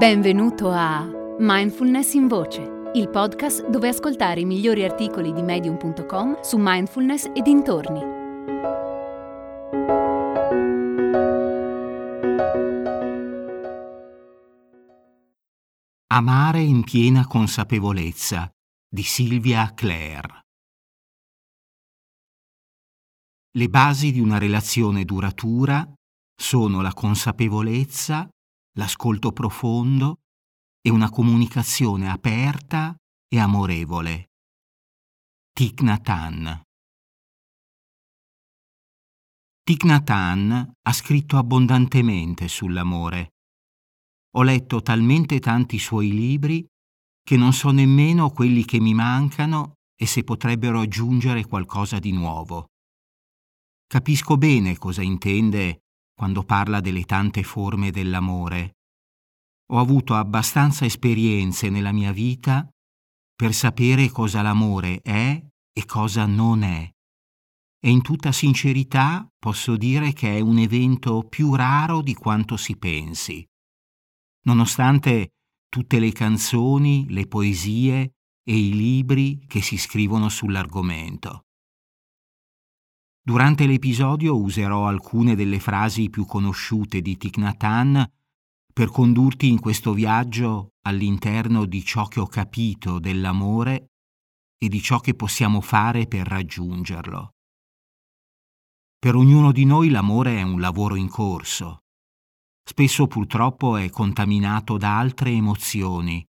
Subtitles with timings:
[0.00, 1.06] Benvenuto a
[1.40, 7.42] Mindfulness in Voce, il podcast dove ascoltare i migliori articoli di medium.com su mindfulness e
[7.42, 8.00] dintorni.
[16.06, 18.50] Amare in piena consapevolezza
[18.88, 20.46] di Silvia Clare.
[23.50, 25.86] Le basi di una relazione duratura
[26.34, 28.26] sono la consapevolezza
[28.72, 30.20] l'ascolto profondo
[30.80, 32.96] e una comunicazione aperta
[33.28, 34.30] e amorevole.
[35.52, 36.64] Thich Nhat
[39.62, 43.34] Thich Nhat ha scritto abbondantemente sull'amore.
[44.36, 46.66] Ho letto talmente tanti suoi libri
[47.22, 52.68] che non so nemmeno quelli che mi mancano e se potrebbero aggiungere qualcosa di nuovo.
[53.86, 55.82] Capisco bene cosa intende
[56.20, 58.74] quando parla delle tante forme dell'amore.
[59.72, 62.68] Ho avuto abbastanza esperienze nella mia vita
[63.34, 66.86] per sapere cosa l'amore è e cosa non è.
[67.82, 72.76] E in tutta sincerità posso dire che è un evento più raro di quanto si
[72.76, 73.42] pensi.
[74.42, 75.30] Nonostante
[75.70, 78.12] tutte le canzoni, le poesie
[78.44, 81.46] e i libri che si scrivono sull'argomento.
[83.22, 88.10] Durante l'episodio userò alcune delle frasi più conosciute di Thich Nhat
[88.72, 93.90] per condurti in questo viaggio all'interno di ciò che ho capito dell'amore
[94.56, 97.34] e di ciò che possiamo fare per raggiungerlo.
[98.98, 101.84] Per ognuno di noi l'amore è un lavoro in corso.
[102.62, 106.24] Spesso purtroppo è contaminato da altre emozioni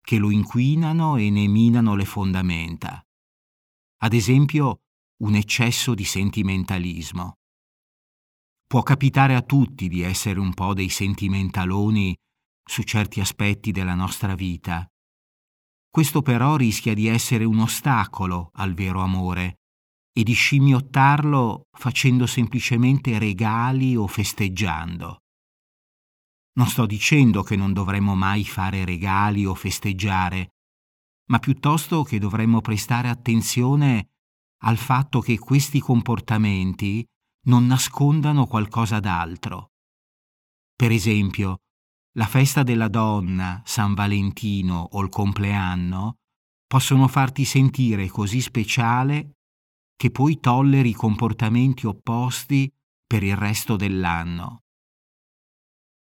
[0.00, 3.02] che lo inquinano e ne minano le fondamenta.
[4.02, 4.79] Ad esempio,
[5.20, 7.34] un eccesso di sentimentalismo.
[8.66, 12.16] Può capitare a tutti di essere un po' dei sentimentaloni
[12.64, 14.86] su certi aspetti della nostra vita.
[15.90, 19.56] Questo però rischia di essere un ostacolo al vero amore
[20.12, 25.18] e di scimmiottarlo facendo semplicemente regali o festeggiando.
[26.52, 30.50] Non sto dicendo che non dovremmo mai fare regali o festeggiare,
[31.30, 34.10] ma piuttosto che dovremmo prestare attenzione
[34.62, 37.04] al fatto che questi comportamenti
[37.46, 39.70] non nascondano qualcosa d'altro.
[40.74, 41.58] Per esempio,
[42.14, 46.16] la festa della donna, San Valentino o il compleanno
[46.66, 49.32] possono farti sentire così speciale
[49.96, 52.70] che poi tolleri comportamenti opposti
[53.06, 54.62] per il resto dell'anno.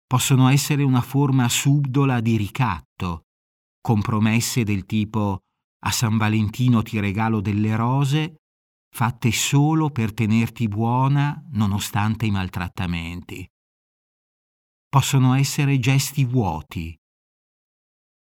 [0.06, 3.24] Possono essere una forma subdola di ricatto,
[3.82, 5.40] compromesse del tipo
[5.86, 8.36] a San Valentino ti regalo delle rose
[8.96, 13.46] fatte solo per tenerti buona nonostante i maltrattamenti.
[14.88, 16.98] Possono essere gesti vuoti.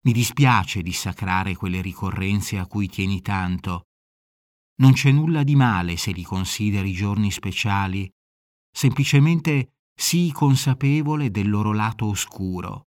[0.01, 3.85] Mi dispiace dissacrare quelle ricorrenze a cui tieni tanto.
[4.81, 8.11] Non c'è nulla di male se li consideri giorni speciali,
[8.69, 12.87] semplicemente sii consapevole del loro lato oscuro.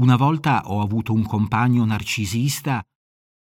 [0.00, 2.82] Una volta ho avuto un compagno narcisista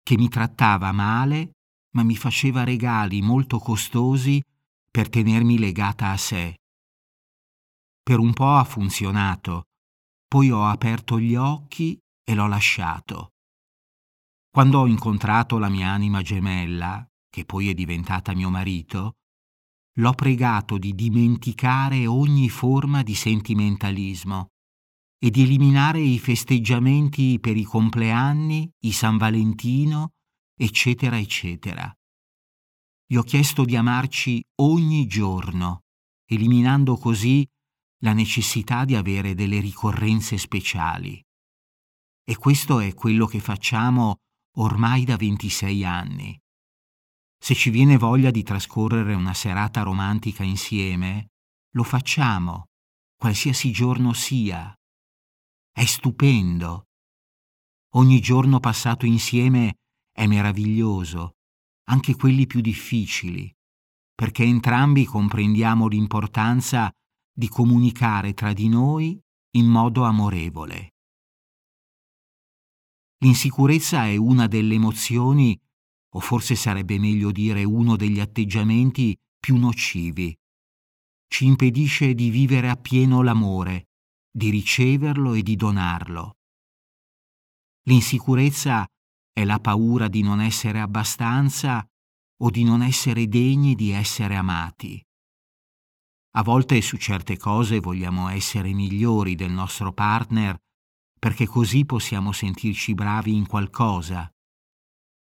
[0.04, 1.54] che mi trattava male
[1.98, 4.40] ma mi faceva regali molto costosi
[4.92, 6.60] per tenermi legata a sé.
[8.04, 9.64] Per un po' ha funzionato,
[10.28, 13.30] poi ho aperto gli occhi e l'ho lasciato.
[14.52, 19.14] Quando ho incontrato la mia anima gemella, che poi è diventata mio marito,
[19.96, 24.50] l'ho pregato di dimenticare ogni forma di sentimentalismo
[25.18, 30.12] e di eliminare i festeggiamenti per i compleanni, i San Valentino
[30.58, 31.94] eccetera, eccetera.
[33.06, 35.84] Gli ho chiesto di amarci ogni giorno,
[36.26, 37.48] eliminando così
[38.02, 41.24] la necessità di avere delle ricorrenze speciali.
[42.24, 44.18] E questo è quello che facciamo
[44.58, 46.38] ormai da 26 anni.
[47.40, 51.28] Se ci viene voglia di trascorrere una serata romantica insieme,
[51.76, 52.66] lo facciamo,
[53.16, 54.74] qualsiasi giorno sia.
[55.72, 56.88] È stupendo.
[57.94, 59.76] Ogni giorno passato insieme
[60.18, 61.36] è meraviglioso,
[61.90, 63.56] anche quelli più difficili,
[64.16, 66.92] perché entrambi comprendiamo l'importanza
[67.32, 69.22] di comunicare tra di noi
[69.58, 70.96] in modo amorevole.
[73.20, 75.56] L'insicurezza è una delle emozioni,
[76.16, 80.36] o forse sarebbe meglio dire uno degli atteggiamenti più nocivi.
[81.28, 83.90] Ci impedisce di vivere appieno l'amore,
[84.32, 86.38] di riceverlo e di donarlo.
[87.84, 88.84] L'insicurezza
[89.38, 91.88] è la paura di non essere abbastanza
[92.42, 95.00] o di non essere degni di essere amati.
[96.38, 100.58] A volte su certe cose vogliamo essere migliori del nostro partner
[101.20, 104.28] perché così possiamo sentirci bravi in qualcosa.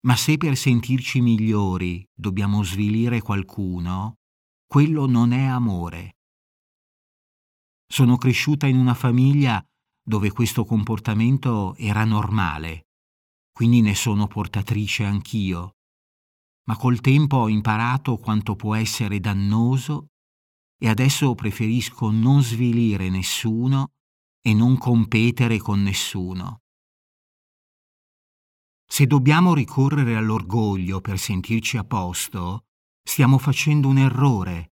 [0.02, 4.18] Ma se per sentirci migliori dobbiamo svilire qualcuno,
[4.68, 6.18] quello non è amore.
[7.84, 9.60] Sono cresciuta in una famiglia
[10.00, 12.85] dove questo comportamento era normale,
[13.56, 15.76] quindi ne sono portatrice anch'io,
[16.64, 20.08] ma col tempo ho imparato quanto può essere dannoso
[20.78, 23.92] e adesso preferisco non svilire nessuno
[24.42, 26.64] e non competere con nessuno.
[28.86, 32.66] Se dobbiamo ricorrere all'orgoglio per sentirci a posto,
[33.02, 34.72] stiamo facendo un errore.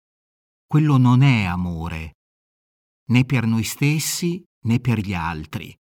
[0.66, 2.20] Quello non è amore,
[3.10, 5.78] né per noi stessi né per gli altri.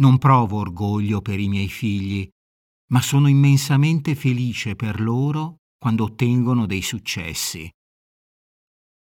[0.00, 2.26] Non provo orgoglio per i miei figli,
[2.90, 7.70] ma sono immensamente felice per loro quando ottengono dei successi.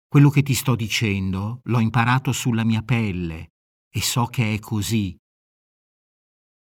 [0.08, 3.52] Quello che ti sto dicendo l'ho imparato sulla mia pelle
[3.94, 5.16] e so che è così.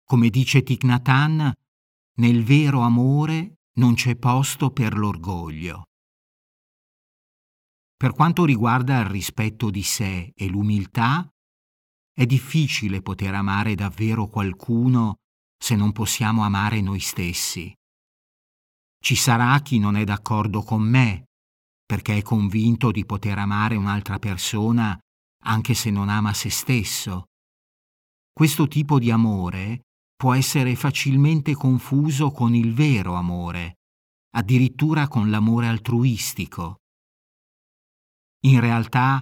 [0.03, 0.63] Come dice
[1.03, 1.53] Hanh,
[2.17, 5.85] nel vero amore non c'è posto per l'orgoglio.
[7.95, 11.29] Per quanto riguarda il rispetto di sé e l'umiltà,
[12.19, 15.19] è difficile poter amare davvero qualcuno
[15.57, 17.73] se non possiamo amare noi stessi.
[19.01, 21.27] Ci sarà chi non è d'accordo con me,
[21.85, 24.99] perché è convinto di poter amare un'altra persona
[25.45, 27.27] anche se non ama se stesso.
[28.33, 29.83] Questo tipo di amore
[30.13, 33.75] può essere facilmente confuso con il vero amore,
[34.31, 36.79] addirittura con l'amore altruistico
[38.43, 39.21] in realtà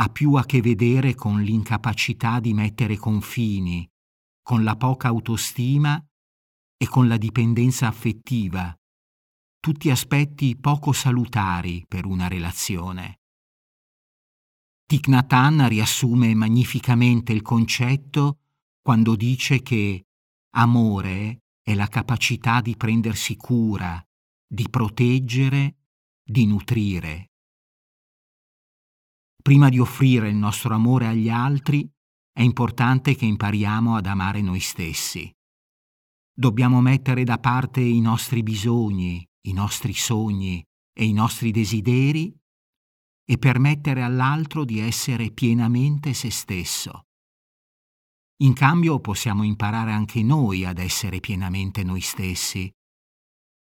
[0.00, 3.88] ha più a che vedere con l'incapacità di mettere confini,
[4.42, 6.00] con la poca autostima
[6.76, 8.72] e con la dipendenza affettiva,
[9.58, 13.20] tutti aspetti poco salutari per una relazione.
[14.86, 15.32] Thich Nhat
[15.68, 18.38] riassume magnificamente il concetto
[18.80, 20.06] quando dice che
[20.54, 24.02] amore è la capacità di prendersi cura,
[24.46, 25.76] di proteggere,
[26.22, 27.32] di nutrire.
[29.48, 31.90] Prima di offrire il nostro amore agli altri,
[32.34, 35.34] è importante che impariamo ad amare noi stessi.
[36.30, 40.62] Dobbiamo mettere da parte i nostri bisogni, i nostri sogni
[40.92, 42.30] e i nostri desideri
[43.24, 47.06] e permettere all'altro di essere pienamente se stesso.
[48.42, 52.70] In cambio possiamo imparare anche noi ad essere pienamente noi stessi.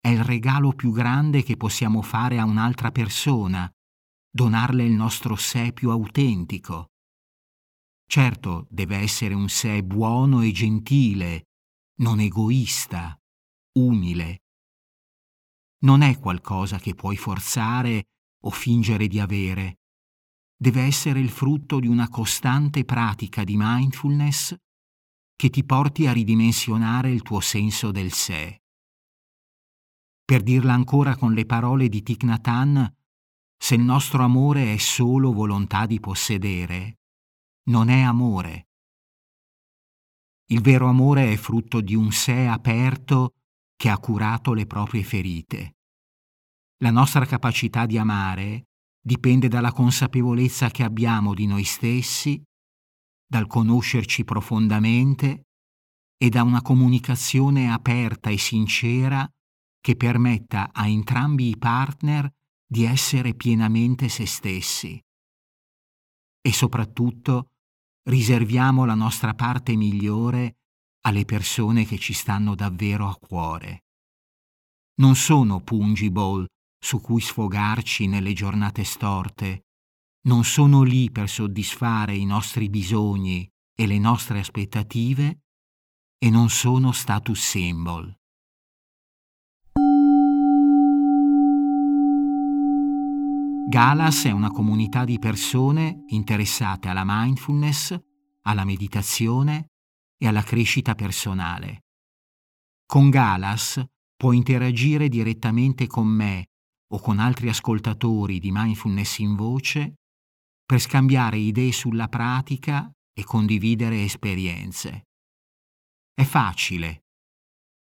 [0.00, 3.72] È il regalo più grande che possiamo fare a un'altra persona
[4.30, 6.90] donarle il nostro sé più autentico.
[8.06, 11.48] Certo, deve essere un sé buono e gentile,
[12.00, 13.19] non egoista,
[13.78, 14.42] umile.
[15.80, 18.06] Non è qualcosa che puoi forzare
[18.44, 19.80] o fingere di avere.
[20.56, 24.56] Deve essere il frutto di una costante pratica di mindfulness
[25.36, 28.62] che ti porti a ridimensionare il tuo senso del sé.
[30.24, 32.97] Per dirla ancora con le parole di Thich Nhat Hanh,
[33.58, 37.00] se il nostro amore è solo volontà di possedere,
[37.69, 38.69] non è amore.
[40.50, 43.34] Il vero amore è frutto di un sé aperto
[43.76, 45.76] che ha curato le proprie ferite.
[46.78, 48.69] La nostra capacità di amare
[49.00, 52.43] dipende dalla consapevolezza che abbiamo di noi stessi,
[53.27, 55.48] dal conoscerci profondamente
[56.17, 59.29] e da una comunicazione aperta e sincera
[59.81, 62.31] che permetta a entrambi i partner
[62.70, 65.03] di essere pienamente se stessi.
[66.41, 67.53] E soprattutto
[68.08, 70.58] riserviamo la nostra parte migliore
[71.06, 73.84] alle persone che ci stanno davvero a cuore.
[75.01, 76.46] Non sono pungible
[76.79, 79.63] su cui sfogarci nelle giornate storte,
[80.29, 85.41] non sono lì per soddisfare i nostri bisogni e le nostre aspettative
[86.19, 88.18] e non sono status symbol.
[93.69, 97.94] Galas è una comunità di persone interessate alla mindfulness,
[98.44, 99.67] alla meditazione
[100.17, 101.81] e alla crescita personale.
[102.87, 103.84] Con Galas
[104.17, 106.46] puoi interagire direttamente con me
[106.94, 109.96] o con altri ascoltatori di mindfulness in voce
[110.65, 115.08] per scambiare idee sulla pratica e condividere esperienze.
[116.15, 117.03] È facile.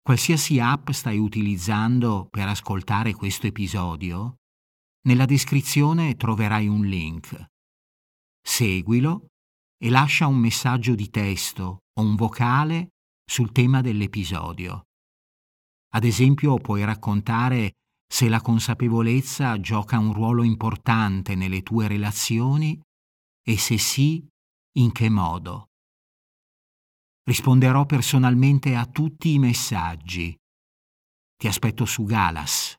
[0.01, 4.38] Qualsiasi app stai utilizzando per ascoltare questo episodio,
[5.01, 7.45] nella descrizione troverai un link.
[8.41, 9.27] Seguilo
[9.77, 12.89] e lascia un messaggio di testo o un vocale
[13.25, 14.83] sul tema dell'episodio.
[15.93, 17.73] Ad esempio puoi raccontare
[18.11, 22.79] se la consapevolezza gioca un ruolo importante nelle tue relazioni
[23.41, 24.27] e se sì,
[24.77, 25.67] in che modo.
[27.23, 30.35] Risponderò personalmente a tutti i messaggi.
[31.37, 32.78] Ti aspetto su Galas.